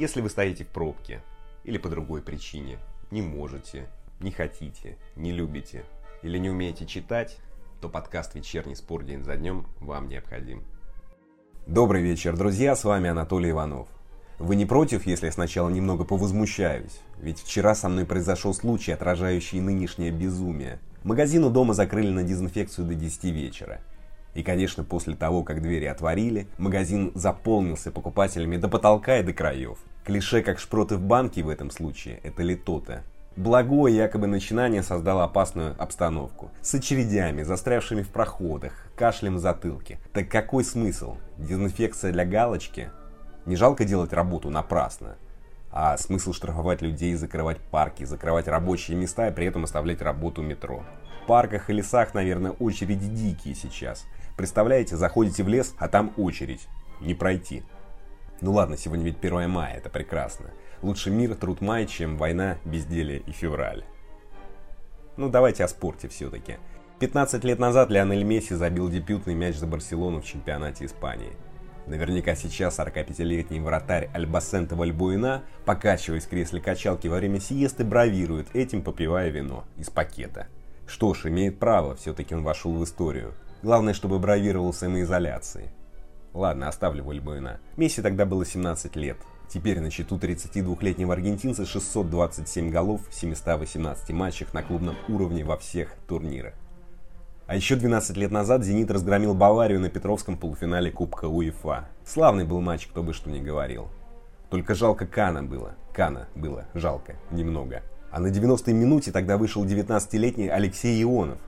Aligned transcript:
Если 0.00 0.22
вы 0.22 0.30
стоите 0.30 0.64
в 0.64 0.68
пробке 0.68 1.20
или 1.62 1.76
по 1.76 1.90
другой 1.90 2.22
причине, 2.22 2.78
не 3.10 3.20
можете, 3.20 3.86
не 4.18 4.30
хотите, 4.30 4.96
не 5.14 5.30
любите 5.30 5.84
или 6.22 6.38
не 6.38 6.48
умеете 6.48 6.86
читать, 6.86 7.36
то 7.82 7.90
подкаст 7.90 8.34
«Вечерний 8.34 8.76
спор 8.76 9.04
день 9.04 9.22
за 9.22 9.36
днем» 9.36 9.66
вам 9.78 10.08
необходим. 10.08 10.64
Добрый 11.66 12.00
вечер, 12.00 12.34
друзья, 12.34 12.76
с 12.76 12.84
вами 12.84 13.10
Анатолий 13.10 13.50
Иванов. 13.50 13.88
Вы 14.38 14.56
не 14.56 14.64
против, 14.64 15.04
если 15.04 15.26
я 15.26 15.32
сначала 15.32 15.68
немного 15.68 16.04
повозмущаюсь? 16.04 16.98
Ведь 17.18 17.38
вчера 17.38 17.74
со 17.74 17.90
мной 17.90 18.06
произошел 18.06 18.54
случай, 18.54 18.92
отражающий 18.92 19.60
нынешнее 19.60 20.12
безумие. 20.12 20.78
Магазин 21.04 21.44
у 21.44 21.50
дома 21.50 21.74
закрыли 21.74 22.08
на 22.08 22.22
дезинфекцию 22.22 22.86
до 22.86 22.94
10 22.94 23.24
вечера. 23.24 23.82
И, 24.34 24.42
конечно, 24.42 24.84
после 24.84 25.16
того, 25.16 25.42
как 25.42 25.62
двери 25.62 25.86
отворили, 25.86 26.46
магазин 26.58 27.12
заполнился 27.14 27.90
покупателями 27.90 28.56
до 28.56 28.68
потолка 28.68 29.18
и 29.18 29.22
до 29.22 29.32
краев. 29.32 29.78
Клише 30.04 30.42
как 30.42 30.58
шпроты 30.58 30.96
в 30.96 31.02
банке 31.02 31.42
в 31.42 31.48
этом 31.48 31.70
случае– 31.70 32.20
это 32.22 32.42
ли 32.42 32.54
то-то. 32.54 33.02
Благое 33.36 33.96
якобы 33.96 34.26
начинание 34.26 34.82
создало 34.82 35.24
опасную 35.24 35.74
обстановку. 35.78 36.50
С 36.62 36.74
очередями, 36.74 37.42
застрявшими 37.42 38.02
в 38.02 38.08
проходах, 38.08 38.72
кашлем 38.96 39.36
в 39.36 39.38
затылке. 39.38 39.98
Так 40.12 40.28
какой 40.28 40.64
смысл? 40.64 41.16
Дезинфекция 41.38 42.12
для 42.12 42.24
галочки? 42.24 42.90
Не 43.46 43.56
жалко 43.56 43.84
делать 43.84 44.12
работу 44.12 44.50
напрасно. 44.50 45.16
А 45.72 45.96
смысл 45.96 46.32
штрафовать 46.32 46.82
людей, 46.82 47.14
закрывать 47.14 47.58
парки, 47.58 48.04
закрывать 48.04 48.48
рабочие 48.48 48.96
места 48.96 49.28
и 49.28 49.32
при 49.32 49.46
этом 49.46 49.64
оставлять 49.64 50.02
работу 50.02 50.42
метро. 50.42 50.82
Парках 51.30 51.70
и 51.70 51.72
лесах, 51.72 52.12
наверное, 52.12 52.50
очереди 52.50 53.06
дикие 53.06 53.54
сейчас. 53.54 54.04
Представляете, 54.36 54.96
заходите 54.96 55.44
в 55.44 55.48
лес, 55.48 55.76
а 55.78 55.86
там 55.86 56.12
очередь. 56.16 56.66
Не 57.00 57.14
пройти. 57.14 57.62
Ну 58.40 58.50
ладно, 58.50 58.76
сегодня 58.76 59.04
ведь 59.04 59.18
1 59.22 59.48
мая, 59.48 59.76
это 59.76 59.90
прекрасно. 59.90 60.46
Лучше 60.82 61.08
мир, 61.12 61.36
труд 61.36 61.60
май, 61.60 61.86
чем 61.86 62.16
война, 62.16 62.58
безделие 62.64 63.20
и 63.20 63.30
февраль. 63.30 63.84
Ну 65.16 65.28
давайте 65.28 65.62
о 65.62 65.68
спорте 65.68 66.08
все-таки. 66.08 66.56
15 66.98 67.44
лет 67.44 67.60
назад 67.60 67.90
Лионель 67.90 68.24
Месси 68.24 68.56
забил 68.56 68.88
дебютный 68.88 69.34
мяч 69.34 69.54
за 69.54 69.68
Барселону 69.68 70.22
в 70.22 70.24
чемпионате 70.24 70.84
Испании. 70.84 71.36
Наверняка 71.86 72.34
сейчас 72.34 72.80
45-летний 72.80 73.60
вратарь 73.60 74.10
Альбасента 74.14 74.74
Вальбуина, 74.74 75.44
покачиваясь 75.64 76.24
в 76.24 76.28
кресле 76.28 76.60
качалки 76.60 77.06
во 77.06 77.18
время 77.18 77.38
сиесты, 77.38 77.84
бравирует 77.84 78.48
этим, 78.52 78.82
попивая 78.82 79.28
вино 79.28 79.62
из 79.76 79.90
пакета. 79.90 80.48
Что 80.90 81.14
ж, 81.14 81.26
имеет 81.26 81.60
право, 81.60 81.94
все-таки 81.94 82.34
он 82.34 82.42
вошел 82.42 82.72
в 82.72 82.82
историю. 82.82 83.34
Главное, 83.62 83.94
чтобы 83.94 84.18
бравировал 84.18 84.72
самоизоляцией. 84.72 85.68
Ладно, 86.34 86.66
оставлю 86.66 87.04
Вальбуина. 87.04 87.60
Месси 87.76 88.02
тогда 88.02 88.26
было 88.26 88.44
17 88.44 88.96
лет. 88.96 89.16
Теперь 89.48 89.78
на 89.78 89.88
счету 89.90 90.16
32-летнего 90.16 91.12
аргентинца 91.12 91.64
627 91.64 92.70
голов 92.70 93.02
в 93.08 93.14
718 93.14 94.10
матчах 94.10 94.52
на 94.52 94.64
клубном 94.64 94.96
уровне 95.08 95.44
во 95.44 95.56
всех 95.56 95.94
турнирах. 96.08 96.54
А 97.46 97.54
еще 97.54 97.76
12 97.76 98.16
лет 98.16 98.32
назад 98.32 98.64
«Зенит» 98.64 98.90
разгромил 98.90 99.34
Баварию 99.34 99.78
на 99.78 99.90
Петровском 99.90 100.36
полуфинале 100.36 100.90
Кубка 100.90 101.26
УЕФА. 101.26 101.88
Славный 102.04 102.44
был 102.44 102.60
матч, 102.60 102.88
кто 102.88 103.04
бы 103.04 103.12
что 103.12 103.30
ни 103.30 103.38
говорил. 103.38 103.86
Только 104.50 104.74
жалко 104.74 105.06
Кана 105.06 105.44
было. 105.44 105.76
Кана 105.92 106.26
было 106.34 106.64
жалко. 106.74 107.14
Немного. 107.30 107.82
А 108.10 108.18
на 108.18 108.28
90-й 108.28 108.72
минуте 108.72 109.12
тогда 109.12 109.36
вышел 109.36 109.64
19-летний 109.64 110.48
Алексей 110.48 111.02
Ионов. 111.02 111.38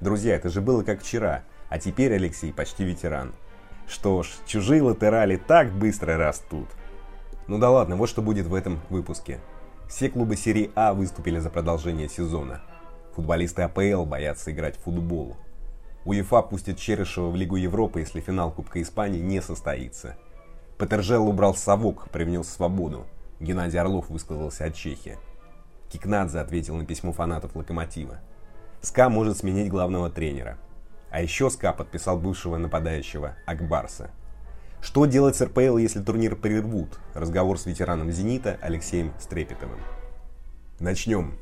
Друзья, 0.00 0.34
это 0.34 0.48
же 0.48 0.60
было 0.60 0.82
как 0.82 1.02
вчера. 1.02 1.42
А 1.68 1.78
теперь 1.78 2.14
Алексей 2.14 2.52
почти 2.52 2.84
ветеран. 2.84 3.32
Что 3.86 4.22
ж, 4.22 4.30
чужие 4.46 4.82
латерали 4.82 5.36
так 5.36 5.72
быстро 5.72 6.16
растут. 6.16 6.68
Ну 7.46 7.58
да 7.58 7.70
ладно, 7.70 7.96
вот 7.96 8.08
что 8.08 8.20
будет 8.20 8.46
в 8.46 8.54
этом 8.54 8.80
выпуске. 8.90 9.40
Все 9.88 10.10
клубы 10.10 10.36
серии 10.36 10.70
А 10.74 10.92
выступили 10.92 11.38
за 11.38 11.50
продолжение 11.50 12.08
сезона. 12.08 12.60
Футболисты 13.14 13.62
АПЛ 13.62 14.04
боятся 14.04 14.50
играть 14.52 14.76
в 14.76 14.82
футбол. 14.82 15.36
УЕФА 16.04 16.42
пустит 16.42 16.78
Черышева 16.78 17.30
в 17.30 17.36
Лигу 17.36 17.56
Европы, 17.56 18.00
если 18.00 18.20
финал 18.20 18.50
Кубка 18.50 18.82
Испании 18.82 19.20
не 19.20 19.40
состоится. 19.40 20.16
Петержел 20.78 21.26
убрал 21.26 21.54
совок, 21.54 22.08
привнес 22.10 22.48
свободу. 22.48 23.06
Геннадий 23.40 23.78
Орлов 23.78 24.10
высказался 24.10 24.66
от 24.66 24.74
Чехии. 24.74 25.18
Кикнадзе 25.90 26.40
ответил 26.40 26.76
на 26.76 26.84
письмо 26.84 27.12
фанатов 27.12 27.54
Локомотива. 27.54 28.18
СКА 28.80 29.08
может 29.08 29.38
сменить 29.38 29.68
главного 29.68 30.10
тренера. 30.10 30.58
А 31.10 31.20
еще 31.22 31.50
СКА 31.50 31.72
подписал 31.72 32.18
бывшего 32.18 32.56
нападающего 32.56 33.36
Акбарса. 33.46 34.10
Что 34.80 35.06
делать 35.06 35.36
с 35.36 35.42
РПЛ, 35.42 35.78
если 35.78 36.00
турнир 36.00 36.36
прервут? 36.36 36.98
Разговор 37.14 37.58
с 37.58 37.66
ветераном 37.66 38.12
«Зенита» 38.12 38.58
Алексеем 38.60 39.12
Стрепетовым. 39.18 39.80
Начнем. 40.78 41.34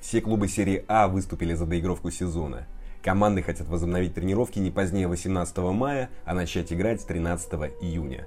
Все 0.00 0.20
клубы 0.20 0.48
серии 0.48 0.84
А 0.88 1.08
выступили 1.08 1.54
за 1.54 1.66
доигровку 1.66 2.10
сезона– 2.10 2.66
Команды 3.02 3.42
хотят 3.42 3.66
возобновить 3.68 4.14
тренировки 4.14 4.58
не 4.58 4.70
позднее 4.70 5.08
18 5.08 5.56
мая, 5.58 6.10
а 6.26 6.34
начать 6.34 6.70
играть 6.70 7.00
с 7.00 7.04
13 7.04 7.52
июня. 7.80 8.26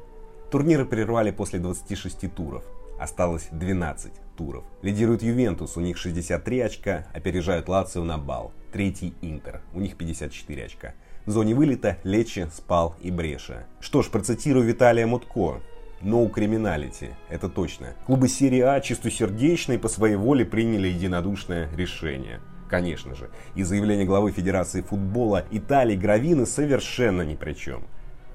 Турниры 0.50 0.86
прервали 0.86 1.30
после 1.30 1.60
26 1.60 2.34
туров. 2.34 2.64
Осталось 3.04 3.50
12 3.52 4.14
туров. 4.38 4.64
Лидирует 4.82 5.24
Ювентус, 5.24 5.76
у 5.76 5.82
них 5.82 5.98
63 5.98 6.62
очка, 6.62 7.06
опережают 7.14 7.68
Лацио 7.68 8.06
на 8.06 8.18
бал. 8.18 8.54
Третий 8.72 9.14
Интер, 9.22 9.60
у 9.74 9.82
них 9.82 9.98
54 9.98 10.64
очка. 10.64 10.94
В 11.26 11.32
зоне 11.32 11.54
вылета 11.54 11.98
Лечи, 12.06 12.48
Спал 12.56 12.96
и 13.02 13.12
Бреша. 13.12 13.66
Что 13.82 14.04
ж, 14.04 14.10
процитирую 14.10 14.66
Виталия 14.66 15.06
Мутко. 15.06 15.60
No 16.02 16.32
criminality, 16.34 17.12
это 17.28 17.50
точно. 17.50 17.94
Клубы 18.06 18.30
серии 18.30 18.62
А 18.62 18.80
чистосердечно 18.80 19.74
и 19.74 19.78
по 19.78 19.90
своей 19.90 20.16
воле 20.16 20.46
приняли 20.46 20.88
единодушное 20.88 21.70
решение– 21.76 22.40
конечно 22.70 23.16
же. 23.16 23.30
И 23.54 23.64
заявление 23.64 24.06
главы 24.06 24.32
Федерации 24.32 24.82
футбола 24.82 25.46
Италии 25.52 25.98
Гравины 25.98 26.46
совершенно 26.46 27.24
ни 27.24 27.36
при 27.36 27.52
чем. 27.52 27.84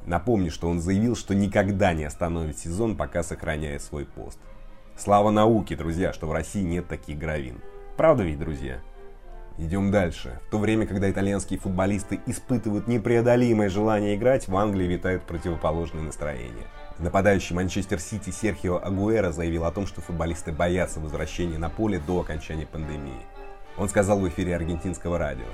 Напомню, 0.09 0.51
что 0.51 0.69
он 0.69 0.81
заявил, 0.81 1.17
что 1.17 1.35
никогда 1.35 1.93
не 1.93 2.05
остановит 2.05 2.59
сезон, 2.59 2.97
пока 2.97 3.23
сохраняет 3.23 3.83
свой 3.83 4.07
пост. 4.07 4.39
Слава 4.99 5.31
науке, 5.31 5.77
друзья, 5.77 6.13
что 6.13 6.27
в 6.27 6.33
России 6.33 6.63
нет 6.63 6.89
таких 6.89 7.19
гравин. 7.19 7.61
Правда 7.97 8.25
ведь, 8.25 8.41
друзья? 8.41 8.81
Идем 9.57 9.93
дальше. 9.93 10.41
В 10.49 10.51
то 10.51 10.59
время, 10.59 10.89
когда 10.89 11.09
итальянские 11.09 11.61
футболисты 11.61 12.19
испытывают 12.27 12.89
непреодолимое 12.89 13.69
желание 13.69 14.17
играть, 14.17 14.49
в 14.49 14.57
Англии 14.57 14.89
витают 14.89 15.23
противоположные 15.23 16.03
настроения. 16.03 16.67
Нападающий 16.99 17.55
Манчестер 17.55 18.01
Сити 18.01 18.31
Серхио 18.31 18.81
Агуэра 18.85 19.31
заявил 19.31 19.67
о 19.67 19.71
том, 19.71 19.87
что 19.87 20.01
футболисты 20.01 20.51
боятся 20.51 20.99
возвращения 20.99 21.59
на 21.59 21.71
поле 21.71 22.01
до 22.05 22.19
окончания 22.19 22.67
пандемии. 22.67 23.25
Он 23.77 23.89
сказал 23.89 24.19
в 24.19 24.29
эфире 24.29 24.57
аргентинского 24.57 25.17
радио. 25.17 25.47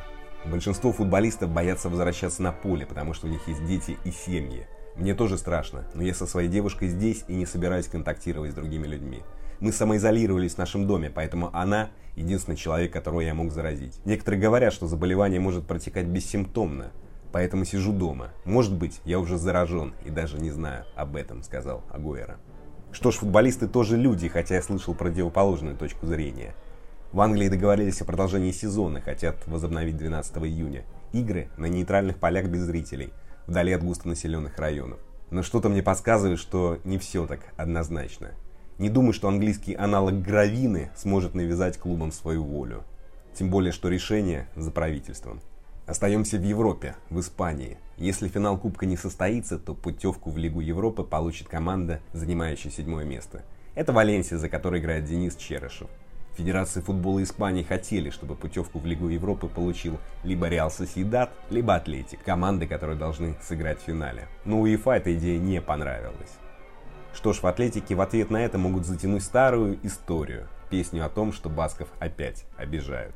Большинство 0.46 0.90
футболистов 0.90 1.50
боятся 1.50 1.90
возвращаться 1.90 2.42
на 2.42 2.52
поле, 2.52 2.86
потому 2.86 3.12
что 3.12 3.26
у 3.26 3.30
них 3.30 3.46
есть 3.46 3.62
дети 3.66 3.98
и 4.04 4.10
семьи. 4.10 4.66
Мне 4.96 5.14
тоже 5.14 5.38
страшно, 5.38 5.84
но 5.94 6.02
я 6.02 6.14
со 6.14 6.26
своей 6.26 6.48
девушкой 6.48 6.88
здесь 6.88 7.24
и 7.26 7.34
не 7.34 7.46
собираюсь 7.46 7.88
контактировать 7.88 8.52
с 8.52 8.54
другими 8.54 8.86
людьми. 8.86 9.22
Мы 9.60 9.72
самоизолировались 9.72 10.54
в 10.54 10.58
нашем 10.58 10.86
доме, 10.86 11.10
поэтому 11.10 11.50
она 11.52 11.90
единственный 12.16 12.56
человек, 12.56 12.92
которого 12.92 13.20
я 13.20 13.34
мог 13.34 13.50
заразить. 13.50 13.98
Некоторые 14.04 14.40
говорят, 14.40 14.72
что 14.72 14.86
заболевание 14.86 15.40
может 15.40 15.66
протекать 15.66 16.06
бессимптомно, 16.06 16.92
поэтому 17.32 17.64
сижу 17.64 17.92
дома. 17.92 18.30
Может 18.44 18.74
быть, 18.74 19.00
я 19.04 19.18
уже 19.18 19.36
заражен 19.36 19.94
и 20.04 20.10
даже 20.10 20.38
не 20.38 20.50
знаю 20.50 20.84
об 20.94 21.16
этом, 21.16 21.42
сказал 21.42 21.82
Агуэра. 21.90 22.38
Что 22.92 23.10
ж, 23.10 23.16
футболисты 23.16 23.66
тоже 23.66 23.96
люди, 23.96 24.28
хотя 24.28 24.54
я 24.54 24.62
слышал 24.62 24.94
противоположную 24.94 25.76
точку 25.76 26.06
зрения. 26.06 26.54
В 27.10 27.20
Англии 27.20 27.48
договорились 27.48 28.00
о 28.00 28.04
продолжении 28.04 28.52
сезона, 28.52 29.00
хотят 29.00 29.36
возобновить 29.46 29.96
12 29.96 30.36
июня. 30.38 30.84
Игры 31.12 31.48
на 31.56 31.66
нейтральных 31.66 32.18
полях 32.18 32.46
без 32.46 32.62
зрителей, 32.62 33.12
вдали 33.46 33.72
от 33.72 33.82
густонаселенных 33.82 34.58
районов. 34.58 34.98
Но 35.30 35.42
что-то 35.42 35.68
мне 35.68 35.82
подсказывает, 35.82 36.38
что 36.38 36.78
не 36.84 36.98
все 36.98 37.26
так 37.26 37.40
однозначно. 37.56 38.32
Не 38.78 38.88
думаю, 38.88 39.12
что 39.12 39.28
английский 39.28 39.74
аналог 39.74 40.20
Гравины 40.20 40.90
сможет 40.96 41.34
навязать 41.34 41.78
клубам 41.78 42.12
свою 42.12 42.44
волю. 42.44 42.84
Тем 43.34 43.50
более, 43.50 43.72
что 43.72 43.88
решение 43.88 44.48
за 44.56 44.70
правительством. 44.70 45.40
Остаемся 45.86 46.38
в 46.38 46.42
Европе, 46.42 46.96
в 47.10 47.20
Испании. 47.20 47.78
Если 47.96 48.28
финал 48.28 48.58
Кубка 48.58 48.86
не 48.86 48.96
состоится, 48.96 49.58
то 49.58 49.74
путевку 49.74 50.30
в 50.30 50.38
Лигу 50.38 50.60
Европы 50.60 51.04
получит 51.04 51.48
команда, 51.48 52.00
занимающая 52.12 52.70
седьмое 52.70 53.04
место. 53.04 53.42
Это 53.74 53.92
Валенсия, 53.92 54.38
за 54.38 54.48
которой 54.48 54.80
играет 54.80 55.04
Денис 55.04 55.36
Черышев. 55.36 55.88
Федерации 56.36 56.80
футбола 56.80 57.22
Испании 57.22 57.62
хотели, 57.62 58.10
чтобы 58.10 58.34
путевку 58.34 58.80
в 58.80 58.86
Лигу 58.86 59.08
Европы 59.08 59.46
получил 59.46 59.98
либо 60.24 60.48
Реал 60.48 60.70
Соседат, 60.70 61.30
либо 61.50 61.76
Атлетик, 61.76 62.22
команды, 62.24 62.66
которые 62.66 62.98
должны 62.98 63.36
сыграть 63.40 63.80
в 63.80 63.84
финале. 63.84 64.26
Но 64.44 64.60
УЕФА 64.60 64.92
эта 64.92 65.14
идея 65.14 65.38
не 65.38 65.60
понравилась. 65.60 66.38
Что 67.14 67.32
ж, 67.32 67.40
в 67.40 67.46
Атлетике 67.46 67.94
в 67.94 68.00
ответ 68.00 68.30
на 68.30 68.38
это 68.38 68.58
могут 68.58 68.84
затянуть 68.84 69.22
старую 69.22 69.78
историю, 69.84 70.48
песню 70.70 71.06
о 71.06 71.08
том, 71.08 71.32
что 71.32 71.48
басков 71.48 71.88
опять 72.00 72.44
обижают. 72.56 73.14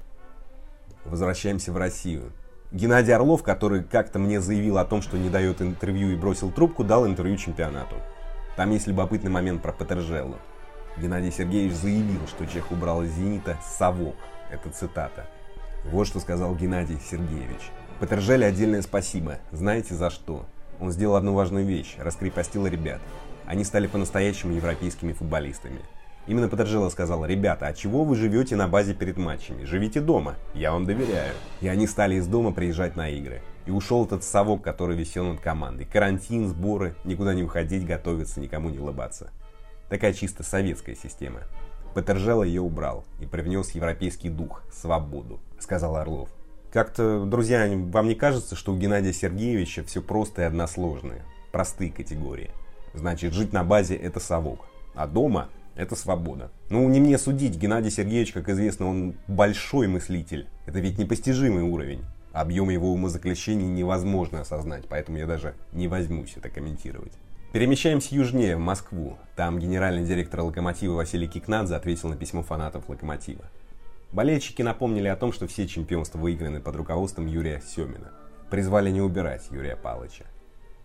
Возвращаемся 1.04 1.72
в 1.72 1.76
Россию. 1.76 2.32
Геннадий 2.70 3.14
Орлов, 3.14 3.42
который 3.42 3.82
как-то 3.82 4.20
мне 4.20 4.40
заявил 4.40 4.78
о 4.78 4.84
том, 4.84 5.02
что 5.02 5.16
не 5.16 5.28
дает 5.28 5.60
интервью 5.60 6.10
и 6.10 6.16
бросил 6.16 6.52
трубку, 6.52 6.84
дал 6.84 7.06
интервью 7.06 7.36
чемпионату. 7.36 7.96
Там 8.56 8.70
есть 8.70 8.86
любопытный 8.86 9.30
момент 9.30 9.62
про 9.62 9.72
Петержеллу. 9.72 10.36
Геннадий 10.98 11.30
Сергеевич 11.30 11.74
заявил, 11.74 12.26
что 12.26 12.46
Чех 12.46 12.70
убрал 12.72 13.02
из 13.02 13.12
«Зенита» 13.12 13.56
совок. 13.62 14.16
Это 14.50 14.70
цитата. 14.70 15.26
Вот 15.84 16.06
что 16.06 16.20
сказал 16.20 16.54
Геннадий 16.54 16.98
Сергеевич. 16.98 17.70
Петержеле 18.00 18.46
отдельное 18.46 18.82
спасибо. 18.82 19.38
Знаете 19.50 19.94
за 19.94 20.10
что? 20.10 20.46
Он 20.80 20.92
сделал 20.92 21.16
одну 21.16 21.34
важную 21.34 21.66
вещь– 21.66 21.96
раскрепостил 21.98 22.66
ребят. 22.66 23.00
Они 23.46 23.64
стали 23.64 23.86
по-настоящему 23.86 24.52
европейскими 24.54 25.12
футболистами. 25.12 25.80
Именно 26.28 26.48
Петержело 26.48 26.90
сказал, 26.90 27.24
ребята, 27.24 27.66
а 27.66 27.72
чего 27.72 28.04
вы 28.04 28.14
живете 28.14 28.54
на 28.54 28.68
базе 28.68 28.92
перед 28.92 29.16
матчами? 29.16 29.64
Живите 29.64 30.00
дома, 30.00 30.36
я 30.54 30.72
вам 30.72 30.84
доверяю. 30.84 31.32
И 31.60 31.68
они 31.68 31.86
стали 31.86 32.16
из 32.16 32.26
дома 32.26 32.52
приезжать 32.52 32.96
на 32.96 33.08
игры. 33.08 33.40
И 33.66 33.70
ушел 33.70 34.04
этот 34.04 34.22
совок, 34.22 34.62
который 34.62 34.96
висел 34.96 35.24
над 35.24 35.40
командой. 35.40 35.88
Карантин, 35.90 36.48
сборы, 36.48 36.94
никуда 37.04 37.34
не 37.34 37.42
уходить, 37.42 37.86
готовиться, 37.86 38.40
никому 38.40 38.68
не 38.68 38.78
улыбаться. 38.78 39.30
Такая 39.88 40.12
чисто 40.12 40.42
советская 40.42 40.94
система. 40.94 41.40
Петержело 41.94 42.42
ее 42.42 42.60
убрал 42.60 43.04
и 43.20 43.26
привнес 43.26 43.70
европейский 43.70 44.28
дух, 44.28 44.62
свободу, 44.70 45.40
сказал 45.58 45.96
Орлов. 45.96 46.28
Как-то, 46.72 47.24
друзья, 47.24 47.66
вам 47.66 48.08
не 48.08 48.14
кажется, 48.14 48.54
что 48.54 48.72
у 48.72 48.76
Геннадия 48.76 49.14
Сергеевича 49.14 49.82
все 49.84 50.02
просто 50.02 50.42
и 50.42 50.44
односложное? 50.44 51.24
Простые 51.50 51.90
категории. 51.90 52.50
Значит, 52.92 53.32
жить 53.32 53.54
на 53.54 53.64
базе– 53.64 53.96
это 53.96 54.20
совок, 54.20 54.66
а 54.94 55.06
дома– 55.06 55.48
это 55.76 55.96
свобода. 55.96 56.50
Ну, 56.68 56.86
не 56.90 57.00
мне 57.00 57.16
судить, 57.16 57.56
Геннадий 57.56 57.90
Сергеевич, 57.90 58.32
как 58.32 58.50
известно, 58.50 58.86
он 58.86 59.14
большой 59.26 59.88
мыслитель. 59.88 60.46
Это 60.66 60.80
ведь 60.80 60.98
непостижимый 60.98 61.62
уровень. 61.62 62.04
Объем 62.32 62.68
его 62.68 62.92
умозаключений 62.92 63.66
невозможно 63.66 64.42
осознать, 64.42 64.84
поэтому 64.88 65.16
я 65.16 65.26
даже 65.26 65.54
не 65.72 65.88
возьмусь 65.88 66.34
это 66.36 66.50
комментировать. 66.50 67.12
Перемещаемся 67.50 68.14
южнее, 68.14 68.56
в 68.56 68.60
Москву. 68.60 69.16
Там 69.34 69.58
генеральный 69.58 70.04
директор 70.04 70.42
«Локомотива» 70.42 70.92
Василий 70.96 71.26
Кикнадзе 71.26 71.76
ответил 71.76 72.10
на 72.10 72.16
письмо 72.16 72.42
фанатов 72.42 72.90
«Локомотива». 72.90 73.46
Болельщики 74.12 74.60
напомнили 74.60 75.08
о 75.08 75.16
том, 75.16 75.32
что 75.32 75.46
все 75.46 75.66
чемпионства 75.66 76.18
выиграны 76.18 76.60
под 76.60 76.76
руководством 76.76 77.26
Юрия 77.26 77.62
Семина. 77.66 78.12
Призвали 78.50 78.90
не 78.90 79.00
убирать 79.00 79.48
Юрия 79.50 79.76
Павловича. 79.76 80.26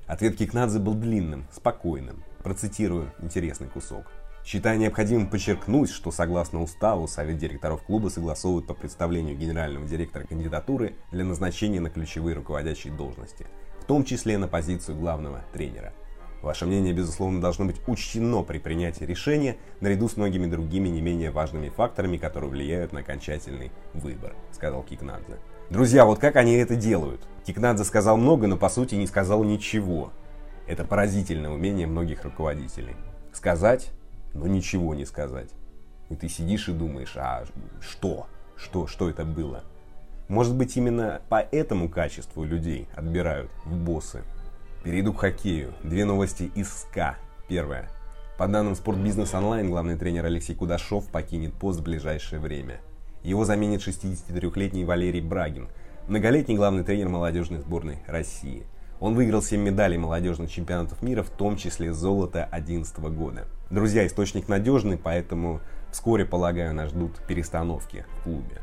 Ответ 0.08 0.38
Кикнадзе 0.38 0.80
был 0.80 0.94
длинным, 0.94 1.48
спокойным. 1.52 2.24
Процитирую 2.44 3.12
интересный 3.20 3.68
кусок. 3.68 4.06
Считая 4.46 4.78
необходимым 4.78 5.30
подчеркнуть, 5.30 5.90
что 5.90 6.12
согласно 6.12 6.62
уставу 6.62 7.10
Совет 7.10 7.40
директоров 7.40 7.84
клуба 7.84 8.08
согласовывает 8.08 8.68
по 8.68 8.74
представлению 8.74 9.36
генерального 9.36 9.86
директора 9.86 10.26
кандидатуры 10.26 10.96
для 11.12 11.26
назначения 11.26 11.82
на 11.82 11.90
ключевые 11.90 12.38
руководящие 12.38 12.94
должности, 12.94 13.48
в 13.82 13.86
том 13.86 14.06
числе 14.06 14.38
на 14.38 14.48
позицию 14.48 14.98
главного 14.98 15.42
тренера– 15.52 15.92
Ваше 16.44 16.66
мнение, 16.66 16.94
безусловно, 16.94 17.40
должно 17.40 17.64
быть 17.64 17.78
учтено 17.88 18.44
при 18.44 18.58
принятии 18.58 19.06
решения, 19.06 19.56
наряду 19.80 20.10
с 20.10 20.18
многими 20.18 20.46
другими 20.46 20.90
не 20.90 21.02
менее 21.02 21.32
важными 21.32 21.70
факторами, 21.70 22.18
которые 22.18 22.52
влияют 22.52 22.92
на 22.92 23.00
окончательный 23.00 23.72
выбор, 23.94 24.36
сказал 24.52 24.84
Кикнадзе. 24.84 25.38
Друзья, 25.70 26.04
вот 26.04 26.20
как 26.20 26.36
они 26.36 26.52
это 26.56 26.76
делают? 26.76 27.22
Кикнадзе 27.48 27.86
сказал 27.86 28.18
много, 28.18 28.48
но 28.48 28.58
по 28.58 28.68
сути 28.68 28.96
не 28.96 29.08
сказал 29.08 29.46
ничего. 29.46 30.12
Это 30.68 30.84
поразительное 30.84 31.50
умение 31.50 31.88
многих 31.88 32.26
руководителей. 32.26 32.98
Сказать, 33.32 33.92
но 34.34 34.46
ничего 34.46 34.94
не 34.96 35.06
сказать. 35.06 35.50
И 36.10 36.16
ты 36.18 36.28
сидишь 36.28 36.68
и 36.68 36.74
думаешь, 36.74 37.14
а 37.16 37.46
что? 37.80 38.28
Что? 38.58 38.86
Что 38.86 39.10
это 39.10 39.24
было? 39.24 39.64
Может 40.28 40.56
быть, 40.56 40.76
именно 40.76 41.22
по 41.30 41.40
этому 41.40 41.88
качеству 41.88 42.44
людей 42.44 42.90
отбирают 42.96 43.50
в 43.64 43.78
боссы. 43.78 44.24
Перейду 44.84 45.14
к 45.14 45.22
хоккею. 45.22 45.74
Две 45.82 46.04
новости 46.04 46.52
из 46.56 46.68
СКА. 46.68 47.16
Первая. 47.48 47.90
По 48.38 48.50
данным 48.50 48.76
Спортбизнес 48.76 49.34
Онлайн, 49.34 49.70
главный 49.70 49.96
тренер 49.96 50.26
Алексей 50.26 50.54
Кудашов 50.54 51.08
покинет 51.08 51.54
пост 51.54 51.80
в 51.80 51.84
ближайшее 51.84 52.42
время. 52.42 52.82
Его 53.24 53.46
заменит 53.46 53.80
63-летний 53.80 54.84
Валерий 54.84 55.22
Брагин, 55.22 55.70
многолетний 56.10 56.58
главный 56.58 56.84
тренер 56.84 57.08
молодежной 57.08 57.62
сборной 57.62 58.00
России. 58.08 58.68
Он 59.00 59.16
выиграл 59.16 59.42
7 59.42 59.62
медалей 59.62 59.98
молодежных 59.98 60.52
чемпионатов 60.52 61.02
мира, 61.02 61.24
в 61.24 61.30
том 61.30 61.56
числе 61.56 61.94
золото 61.94 62.50
2011 62.52 62.98
года. 63.16 63.48
Друзья, 63.70 64.06
источник 64.06 64.50
надежный, 64.50 64.98
поэтому 64.98 65.62
вскоре, 65.94 66.26
полагаю, 66.26 66.74
нас 66.74 66.90
ждут 66.90 67.26
перестановки 67.26 68.06
в 68.20 68.24
клубе. 68.24 68.62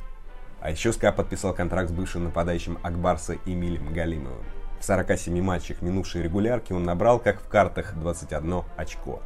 А 0.61 0.71
еще 0.71 0.93
СКА 0.93 1.13
подписал 1.13 1.55
контракт 1.55 1.89
с 1.89 1.93
бывшим 1.93 2.25
нападающим 2.25 2.79
Акбарса 2.83 3.39
Эмилем 3.47 3.95
Галимовым. 3.95 4.45
В 4.81 4.85
47 4.85 5.43
матчах 5.43 5.83
минувшей 5.83 6.23
регулярки 6.23 6.73
он 6.73 6.85
набрал, 6.85 7.19
как 7.19 7.43
в 7.43 7.49
картах, 7.49 7.95
21 7.97 8.63
очко. 8.79 9.23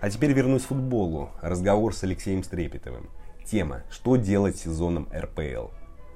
А 0.00 0.10
теперь 0.10 0.32
вернусь 0.32 0.64
к 0.64 0.66
футболу. 0.66 1.30
Разговор 1.40 1.94
с 1.94 2.02
Алексеем 2.02 2.42
Стрепетовым. 2.42 3.08
Тема 3.44 3.84
«Что 3.88 4.16
делать 4.16 4.56
сезоном 4.56 5.08
РПЛ?» 5.16 5.68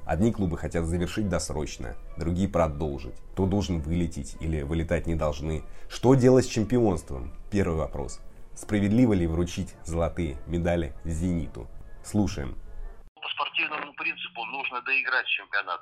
Одни 0.04 0.32
клубы 0.32 0.58
хотят 0.58 0.87
завершить 0.87 1.28
досрочно, 1.28 1.94
другие 2.16 2.48
продолжить. 2.48 3.14
Кто 3.32 3.46
должен 3.46 3.81
вылететь 3.81 4.37
или 4.40 4.62
вылетать 4.62 5.06
не 5.06 5.14
должны? 5.14 5.62
Что 5.88 6.16
делать 6.16 6.46
с 6.46 6.48
чемпионством? 6.48 7.32
Первый 7.48 7.76
вопрос. 7.76 8.20
Справедливо 8.56 9.12
ли 9.12 9.28
вручить 9.28 9.76
золотые 9.84 10.37
медали 10.48 10.94
«Зениту»? 11.04 11.69
Слушаем. 12.02 12.58
По 13.14 13.28
спортивному 13.28 13.92
принципу 13.94 14.44
нужно 14.46 14.82
доиграть 14.82 15.26
чемпионат 15.26 15.81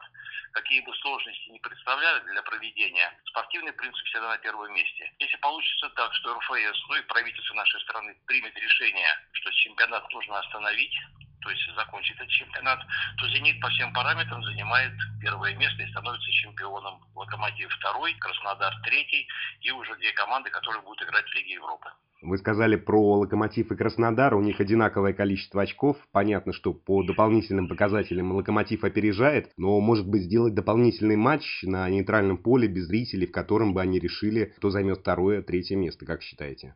какие 0.53 0.81
бы 0.83 0.95
сложности 0.97 1.49
не 1.50 1.59
представляли 1.61 2.21
для 2.21 2.43
проведения, 2.43 3.19
спортивный 3.27 3.73
принцип 3.73 4.05
всегда 4.06 4.29
на 4.29 4.39
первом 4.39 4.73
месте. 4.73 5.12
Если 5.19 5.37
получится 5.39 5.89
так, 5.91 6.15
что 6.15 6.35
РФС, 6.35 6.89
ну 6.89 6.97
и 6.97 7.03
правительство 7.03 7.55
нашей 7.55 7.81
страны 7.81 8.17
примет 8.27 8.56
решение, 8.56 9.09
что 9.33 9.53
чемпионат 9.53 10.11
нужно 10.12 10.39
остановить, 10.39 10.97
то 11.40 11.50
есть 11.50 11.62
закончить 11.75 12.17
этот 12.17 12.29
чемпионат, 12.29 12.81
то 13.17 13.29
«Зенит» 13.29 13.61
по 13.61 13.69
всем 13.69 13.93
параметрам 13.93 14.43
занимает 14.44 14.93
первое 15.20 15.55
место 15.56 15.82
и 15.82 15.90
становится 15.90 16.31
чемпионом. 16.31 17.00
«Локомотив» 17.14 17.70
второй, 17.73 18.14
«Краснодар» 18.14 18.75
третий 18.85 19.26
и 19.61 19.70
уже 19.70 19.96
две 19.96 20.12
команды, 20.12 20.50
которые 20.50 20.82
будут 20.82 21.02
играть 21.02 21.26
в 21.26 21.35
Лиге 21.35 21.55
Европы. 21.55 21.90
Вы 22.20 22.37
сказали 22.38 22.75
про 22.75 23.19
Локомотив 23.19 23.70
и 23.70 23.76
Краснодар, 23.76 24.35
у 24.35 24.43
них 24.43 24.58
одинаковое 24.58 25.12
количество 25.12 25.62
очков. 25.62 25.96
Понятно, 26.11 26.52
что 26.52 26.75
по 26.75 27.05
дополнительным 27.05 27.69
показателям 27.69 28.32
Локомотив 28.32 28.82
опережает, 28.82 29.52
но 29.56 29.79
может 29.79 30.08
быть 30.08 30.23
сделать 30.23 30.55
дополнительный 30.55 31.17
матч 31.17 31.62
на 31.62 31.88
нейтральном 31.88 32.38
поле 32.38 32.67
без 32.67 32.87
зрителей, 32.87 33.29
в 33.29 33.32
котором 33.32 33.73
бы 33.73 33.81
они 33.81 34.00
решили, 34.00 34.46
кто 34.56 34.70
займет 34.70 34.99
второе, 34.99 35.43
третье 35.43 35.77
место, 35.77 36.06
как 36.06 36.22
считаете? 36.22 36.74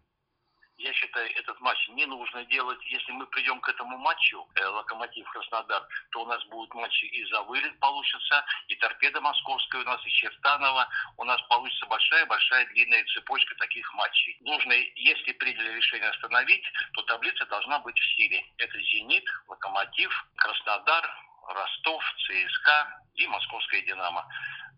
Я 0.76 0.92
считаю, 0.92 1.28
матч 1.62 1.88
не 1.90 2.06
нужно 2.06 2.44
делать. 2.44 2.78
Если 2.86 3.12
мы 3.12 3.26
придем 3.26 3.60
к 3.60 3.68
этому 3.68 3.96
матчу, 3.96 4.46
э, 4.54 4.66
Локомотив 4.66 5.28
Краснодар, 5.30 5.86
то 6.10 6.22
у 6.22 6.26
нас 6.26 6.44
будут 6.46 6.74
матчи 6.74 7.04
и 7.04 7.24
за 7.26 7.42
вылет 7.42 7.78
получится, 7.78 8.44
и 8.68 8.76
Торпеда 8.76 9.20
Московская 9.20 9.82
у 9.82 9.84
нас, 9.84 10.04
и 10.04 10.10
Чертанова. 10.10 10.88
У 11.16 11.24
нас 11.24 11.40
получится 11.42 11.86
большая-большая 11.86 12.66
длинная 12.66 13.04
цепочка 13.06 13.54
таких 13.56 13.92
матчей. 13.94 14.36
Нужно, 14.40 14.72
если 14.72 15.32
приняли 15.32 15.76
решение 15.76 16.10
остановить, 16.10 16.64
то 16.92 17.02
таблица 17.02 17.46
должна 17.46 17.78
быть 17.78 17.98
в 17.98 18.16
силе. 18.16 18.44
Это 18.58 18.78
«Зенит», 18.78 19.24
«Локомотив», 19.48 20.10
«Краснодар», 20.36 21.08
Ростов, 21.48 22.02
ЦСКА 22.18 23.02
и 23.14 23.26
Московская 23.26 23.82
«Динамо». 23.82 24.26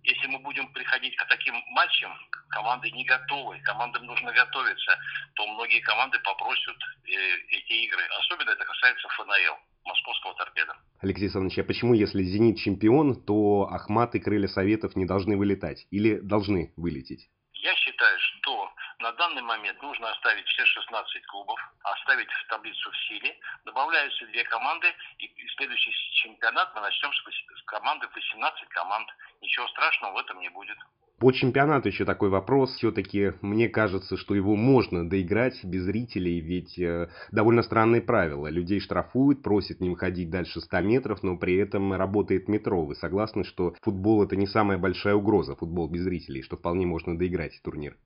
Если 0.05 0.27
мы 0.27 0.39
будем 0.39 0.71
приходить 0.73 1.17
к 1.17 1.27
таким 1.29 1.55
матчам, 1.71 2.13
команды 2.51 2.91
не 2.91 3.05
готовы, 3.05 3.59
командам 3.61 4.05
нужно 4.05 4.33
готовиться, 4.33 4.99
то 5.35 5.47
многие 5.47 5.81
команды 5.81 6.19
попросят 6.19 6.77
э, 7.07 7.11
эти 7.49 7.73
игры. 7.87 8.03
Особенно 8.21 8.51
это 8.51 8.65
касается 8.65 9.09
ФНЛ, 9.09 9.57
московского 9.87 10.35
торпеда. 10.35 10.77
Алексей 11.01 11.25
Александрович, 11.25 11.59
а 11.59 11.65
почему, 11.65 11.95
если 11.95 12.23
«Зенит» 12.23 12.59
чемпион, 12.59 13.25
то 13.25 13.69
Ахмат 13.71 14.15
и 14.15 14.21
Крылья 14.21 14.49
Советов 14.49 14.95
не 14.95 15.07
должны 15.07 15.39
вылетать? 15.39 15.87
Или 15.91 16.19
должны 16.21 16.75
вылететь? 16.77 17.31
Я 17.65 17.75
считаю, 17.77 18.19
что 18.21 18.71
на 18.99 19.11
данный 19.13 19.41
момент 19.41 19.81
нужно 19.81 20.11
оставить 20.11 20.47
все 20.49 20.67
16 20.67 21.27
клубов, 21.29 21.59
оставить 21.83 22.29
таблицу 22.49 22.91
в 22.91 22.97
силе, 23.09 23.41
добавляются 23.65 24.27
две 24.27 24.45
команды, 24.45 24.95
и 25.17 25.49
следующий 25.57 25.91
чемпионат 26.23 26.75
мы 26.75 26.83
начнем 26.83 27.11
с 27.15 27.63
команды 27.65 28.07
18 28.15 28.69
команд. 28.69 29.09
Ничего 29.41 29.67
страшного 29.69 30.13
в 30.13 30.19
этом 30.19 30.41
не 30.41 30.51
будет. 30.51 30.77
По 31.19 31.31
чемпионату 31.31 31.89
еще 31.89 32.05
такой 32.05 32.29
вопрос. 32.29 32.75
Все-таки 32.75 33.33
мне 33.41 33.69
кажется, 33.69 34.17
что 34.17 34.35
его 34.35 34.57
можно 34.57 35.09
доиграть 35.09 35.65
без 35.65 35.85
зрителей, 35.85 36.41
ведь 36.41 36.79
э, 36.79 37.09
довольно 37.31 37.63
странные 37.63 38.03
правила. 38.03 38.49
Людей 38.49 38.81
штрафуют, 38.81 39.43
просят 39.43 39.81
не 39.81 39.91
выходить 39.91 40.29
дальше 40.29 40.61
100 40.61 40.81
метров, 40.81 41.23
но 41.23 41.37
при 41.37 41.55
этом 41.57 41.93
работает 41.93 42.49
метро. 42.49 42.85
Вы 42.85 42.97
согласны, 42.97 43.45
что 43.45 43.75
футбол 43.81 44.25
это 44.25 44.35
не 44.35 44.49
самая 44.49 44.77
большая 44.77 45.15
угроза, 45.15 45.55
футбол 45.55 45.89
без 45.89 46.03
зрителей, 46.03 46.43
что 46.43 46.57
вполне 46.57 46.85
можно 46.85 47.17
доиграть 47.17 47.61
турнир? 47.63 47.97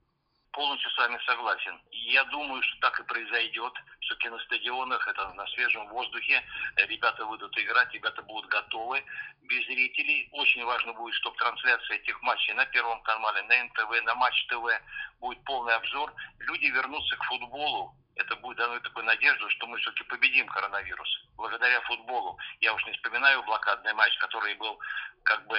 Полностью 0.59 0.91
с 0.91 0.97
вами 0.97 1.17
согласен. 1.25 1.79
Я 1.91 2.25
думаю, 2.25 2.61
что 2.61 2.79
так 2.81 2.99
и 2.99 3.03
произойдет. 3.03 3.73
Все-таки 4.01 4.27
на 4.27 4.39
стадионах, 4.39 5.07
это 5.07 5.33
на 5.35 5.47
свежем 5.47 5.87
воздухе, 5.87 6.43
ребята 6.75 7.25
выйдут 7.25 7.57
играть, 7.57 7.93
ребята 7.93 8.21
будут 8.23 8.51
готовы. 8.51 9.01
Без 9.43 9.65
зрителей 9.67 10.27
очень 10.33 10.65
важно 10.65 10.91
будет, 10.91 11.15
чтобы 11.15 11.37
трансляция 11.37 11.95
этих 11.95 12.21
матчей 12.23 12.53
на 12.55 12.65
Первом 12.65 13.01
канале, 13.03 13.41
на 13.43 13.63
НТВ, 13.63 14.03
на 14.03 14.15
Матч 14.15 14.47
ТВ 14.47 14.65
будет 15.21 15.41
полный 15.45 15.75
обзор. 15.75 16.13
Люди 16.39 16.65
вернутся 16.65 17.15
к 17.15 17.23
футболу 17.23 17.95
это 18.15 18.35
будет 18.35 18.57
дано 18.57 18.77
такой 18.81 19.03
надежду, 19.03 19.49
что 19.49 19.65
мы 19.65 19.77
все-таки 19.77 20.03
победим 20.03 20.45
коронавирус. 20.47 21.21
Благодаря 21.37 21.79
футболу. 21.81 22.37
Я 22.59 22.73
уж 22.73 22.85
не 22.85 22.91
вспоминаю 22.91 23.41
блокадный 23.43 23.93
матч, 23.93 24.17
который 24.17 24.55
был 24.55 24.77
как 25.23 25.47
бы 25.47 25.57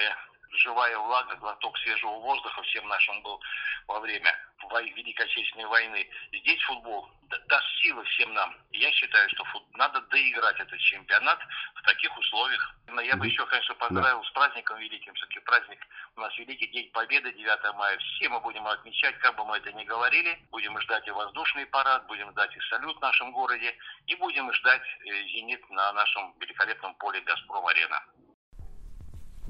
живая 0.52 0.98
влага, 0.98 1.36
глоток 1.36 1.78
свежего 1.78 2.18
воздуха 2.18 2.62
всем 2.62 2.86
нашим 2.88 3.22
был 3.22 3.40
во 3.86 4.00
время 4.00 4.34
Великой 4.78 5.26
Отечественной 5.26 5.66
войны. 5.66 6.08
Здесь 6.32 6.60
футбол 6.62 7.08
даст 7.48 7.66
силы 7.82 8.04
всем 8.04 8.32
нам. 8.34 8.54
Я 8.72 8.90
считаю, 8.92 9.28
что 9.30 9.44
фут... 9.44 9.62
надо 9.74 10.00
доиграть 10.02 10.58
этот 10.58 10.78
чемпионат 10.80 11.38
в 11.74 11.82
таких 11.82 12.16
условиях. 12.18 12.74
Но 12.88 13.00
я 13.00 13.16
бы 13.16 13.26
еще, 13.26 13.44
конечно, 13.46 13.74
поздравил 13.74 14.22
с 14.24 14.30
праздником 14.30 14.78
великим. 14.78 15.14
Все-таки 15.14 15.40
праздник 15.40 15.78
у 16.16 16.20
нас 16.20 16.36
Великий 16.38 16.66
День 16.68 16.90
Победы, 16.92 17.32
9 17.32 17.74
мая. 17.74 17.98
Все 17.98 18.28
мы 18.28 18.40
будем 18.40 18.66
отмечать, 18.66 19.18
как 19.18 19.36
бы 19.36 19.44
мы 19.44 19.58
это 19.58 19.72
ни 19.72 19.84
говорили. 19.84 20.38
Будем 20.50 20.78
ждать 20.80 21.06
и 21.06 21.10
воздушный 21.10 21.66
парад, 21.66 22.06
будем 22.06 22.30
ждать 22.32 22.54
и 22.56 22.60
салют 22.68 22.96
в 22.96 23.02
нашем 23.02 23.32
городе. 23.32 23.76
И 24.06 24.14
будем 24.16 24.52
ждать 24.52 24.82
э, 24.82 25.22
«Зенит» 25.28 25.68
на 25.70 25.92
нашем 25.92 26.34
великолепном 26.40 26.94
поле 26.94 27.20
«Газпром-арена». 27.20 28.02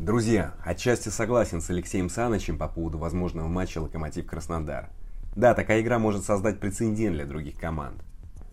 Друзья, 0.01 0.55
отчасти 0.65 1.11
согласен 1.11 1.61
с 1.61 1.69
Алексеем 1.69 2.09
Санычем 2.09 2.57
по 2.57 2.69
поводу 2.69 2.97
возможного 2.97 3.49
матча 3.49 3.83
«Локомотив-Краснодар». 3.83 4.89
Да, 5.37 5.53
такая 5.53 5.83
игра 5.83 5.99
может 5.99 6.25
создать 6.25 6.59
прецедент 6.59 7.17
для 7.17 7.27
других 7.27 7.57
команд. 7.57 8.03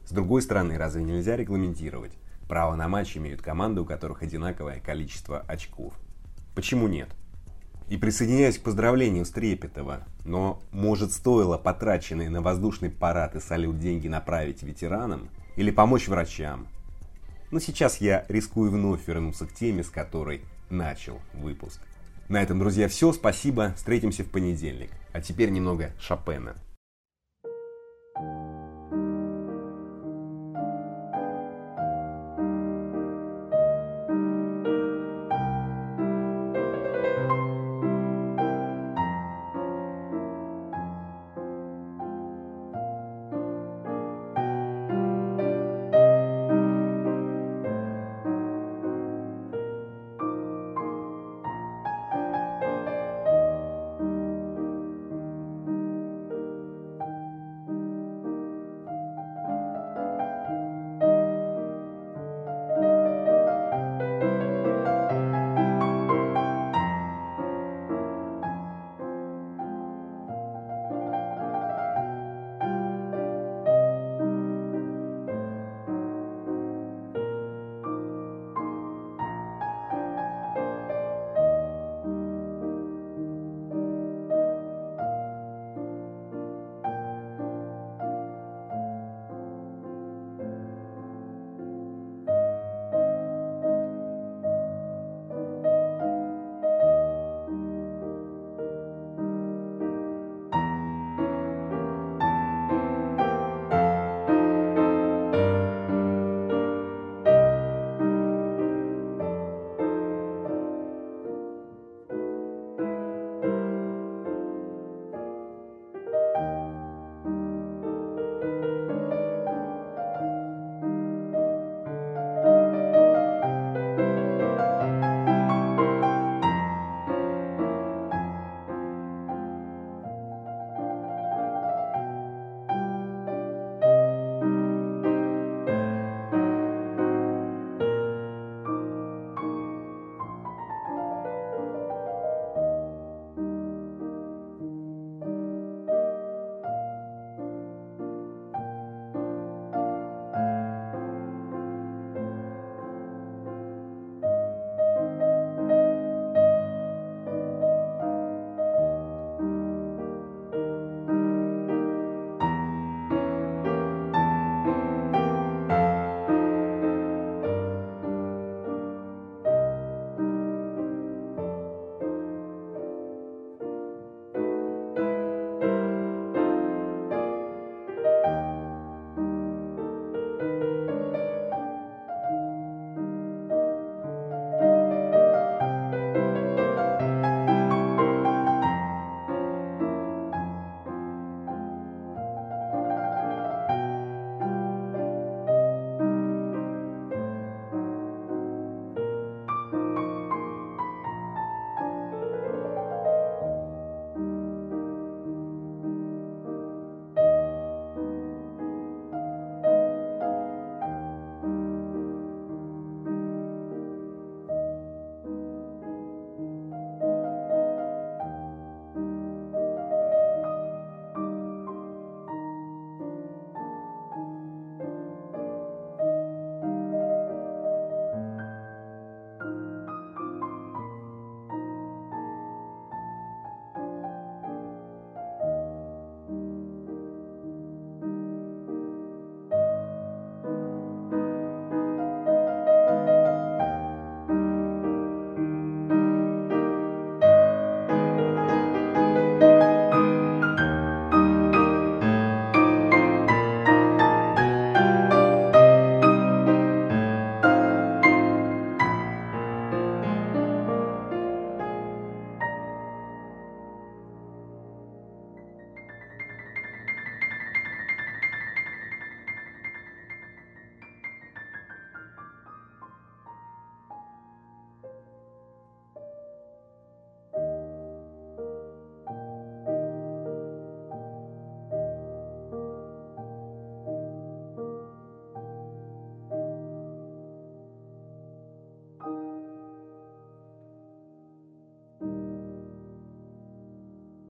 С 0.04 0.12
другой 0.12 0.42
стороны, 0.42 0.78
разве 0.78 1.06
нельзя 1.06 1.38
регламентировать? 1.38 2.12
Право 2.50 2.76
на 2.76 2.90
матч 2.90 3.16
имеют 3.16 3.42
команды, 3.42 3.80
у 3.80 3.86
которых 3.86 4.24
одинаковое 4.24 4.82
количество 4.82 5.40
очков. 5.40 5.94
Почему 6.54 6.90
нет? 6.90 7.08
И 7.88 7.96
присоединяюсь 7.96 8.58
к 8.58 8.64
поздравлению 8.64 9.24
Стрепетова, 9.24 10.02
но 10.26 10.62
может 10.74 11.14
стоило 11.14 11.58
потраченные 11.58 12.30
на 12.30 12.42
воздушный 12.42 12.90
парад 12.90 13.38
и 13.38 13.40
салют 13.40 13.80
деньги 13.80 14.10
направить 14.10 14.64
ветеранам 14.64 15.30
или 15.56 15.72
помочь 15.72 16.10
врачам? 16.10 16.68
Но 17.52 17.62
сейчас 17.62 18.02
я 18.02 18.26
рискую 18.28 18.70
вновь 18.70 19.08
вернуться 19.08 19.46
к 19.46 19.54
теме, 19.54 19.86
с 19.86 19.90
которой 19.90 20.42
начал 20.70 21.20
выпуск. 21.34 21.82
На 22.30 22.42
этом, 22.42 22.60
друзья, 22.60 22.88
все. 22.88 23.14
Спасибо. 23.14 23.74
Встретимся 23.76 24.24
в 24.24 24.30
понедельник. 24.30 24.92
А 25.14 25.22
теперь 25.22 25.50
немного 25.50 25.92
Шопена. 26.00 26.56